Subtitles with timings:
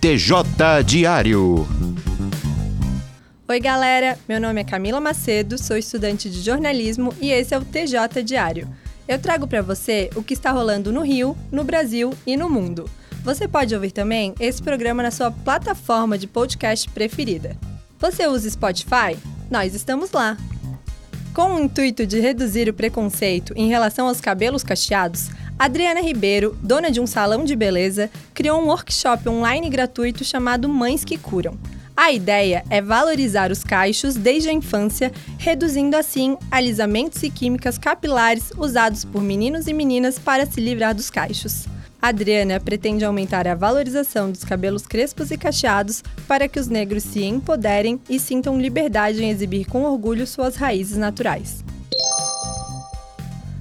[0.00, 1.66] TJ Diário.
[3.48, 4.18] Oi, galera.
[4.28, 8.68] Meu nome é Camila Macedo, sou estudante de jornalismo e esse é o TJ Diário.
[9.08, 12.88] Eu trago para você o que está rolando no Rio, no Brasil e no mundo.
[13.24, 17.56] Você pode ouvir também esse programa na sua plataforma de podcast preferida.
[17.98, 19.16] Você usa Spotify?
[19.50, 20.36] Nós estamos lá.
[21.36, 25.28] Com o intuito de reduzir o preconceito em relação aos cabelos cacheados,
[25.58, 31.04] Adriana Ribeiro, dona de um salão de beleza, criou um workshop online gratuito chamado Mães
[31.04, 31.58] que Curam.
[31.94, 38.50] A ideia é valorizar os cachos desde a infância, reduzindo assim alisamentos e químicas capilares
[38.56, 41.10] usados por meninos e meninas para se livrar dos
[42.00, 47.24] Adriana pretende aumentar a valorização dos cabelos crespos e cacheados para que os negros se
[47.24, 51.64] empoderem e sintam liberdade em exibir com orgulho suas raízes naturais.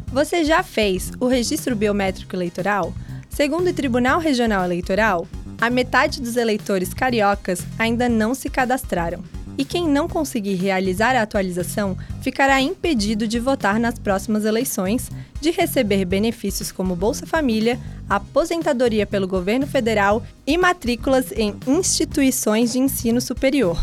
[0.08, 2.94] Você já fez o registro biométrico eleitoral?
[3.30, 5.28] Segundo o Tribunal Regional Eleitoral,
[5.60, 11.22] a metade dos eleitores cariocas ainda não se cadastraram e quem não conseguir realizar a
[11.22, 19.06] atualização ficará impedido de votar nas próximas eleições, de receber benefícios como Bolsa Família, aposentadoria
[19.06, 23.78] pelo governo federal e matrículas em instituições de ensino superior.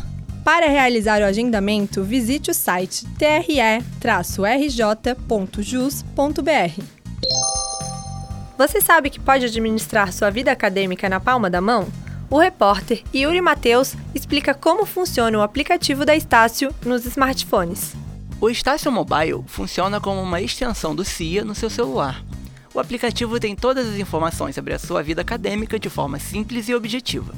[0.44, 3.82] Para realizar o agendamento, visite o site tre-rj.jus.br.
[8.58, 11.86] Você sabe que pode administrar sua vida acadêmica na palma da mão?
[12.32, 17.92] O repórter Yuri Mateus explica como funciona o aplicativo da Estácio nos smartphones.
[18.40, 22.24] O Estácio Mobile funciona como uma extensão do CIA no seu celular.
[22.72, 26.74] O aplicativo tem todas as informações sobre a sua vida acadêmica de forma simples e
[26.74, 27.34] objetiva.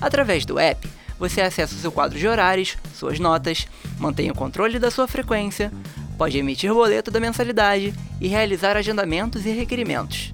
[0.00, 4.78] Através do app, você acessa o seu quadro de horários, suas notas, mantém o controle
[4.78, 5.70] da sua frequência,
[6.16, 10.32] pode emitir boleto da mensalidade e realizar agendamentos e requerimentos.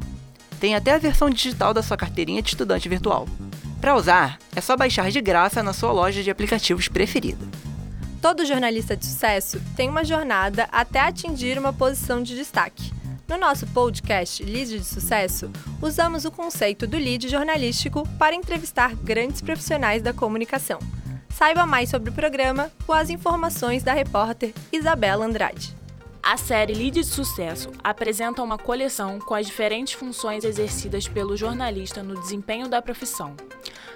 [0.60, 3.26] Tem até a versão digital da sua carteirinha de estudante virtual.
[3.80, 7.46] Para usar, é só baixar de graça na sua loja de aplicativos preferida.
[8.20, 12.92] Todo jornalista de sucesso tem uma jornada até atingir uma posição de destaque.
[13.28, 15.50] No nosso podcast Lead de Sucesso,
[15.80, 20.80] usamos o conceito do lead jornalístico para entrevistar grandes profissionais da comunicação.
[21.28, 25.76] Saiba mais sobre o programa com as informações da repórter Isabela Andrade.
[26.20, 32.02] A série Lead de Sucesso apresenta uma coleção com as diferentes funções exercidas pelo jornalista
[32.02, 33.36] no desempenho da profissão.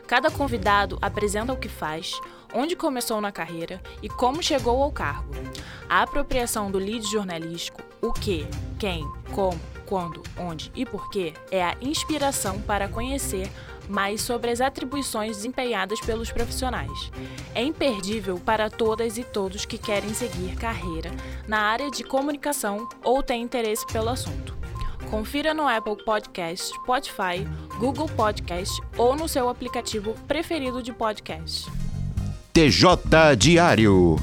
[0.07, 2.21] Cada convidado apresenta o que faz,
[2.55, 5.33] onde começou na carreira e como chegou ao cargo.
[5.89, 8.47] A apropriação do lead jornalístico, o que,
[8.79, 13.51] quem, como, quando, onde e porquê, é a inspiração para conhecer
[13.89, 17.11] mais sobre as atribuições desempenhadas pelos profissionais.
[17.55, 21.11] É imperdível para todas e todos que querem seguir carreira
[21.47, 24.52] na área de comunicação ou têm interesse pelo assunto.
[25.13, 27.47] Confira no Apple Podcast, Spotify,
[27.79, 31.71] Google Podcast ou no seu aplicativo preferido de podcast.
[32.55, 34.17] TJ Diário.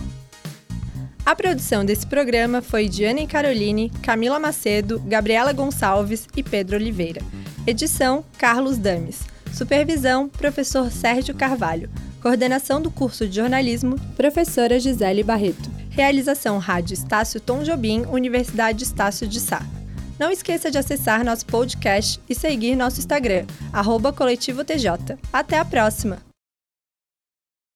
[1.23, 6.77] A produção desse programa foi de Ana e Caroline, Camila Macedo, Gabriela Gonçalves e Pedro
[6.77, 7.21] Oliveira.
[7.67, 9.21] Edição: Carlos Dames.
[9.53, 11.87] Supervisão: Professor Sérgio Carvalho.
[12.19, 15.69] Coordenação do curso de jornalismo: Professora Gisele Barreto.
[15.91, 19.63] Realização Rádio Estácio Tom Jobim, Universidade Estácio de Sá.
[20.19, 25.17] Não esqueça de acessar nosso podcast e seguir nosso Instagram, arroba Coletivo TJ.
[25.31, 26.28] Até a próxima!